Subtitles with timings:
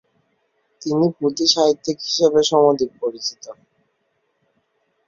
[0.81, 3.43] তিনি পুথিঁ সাহিত্যিক হিসেবে সমধিক পরিচিত।